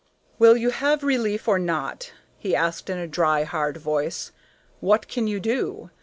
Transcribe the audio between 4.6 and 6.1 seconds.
"What can you do?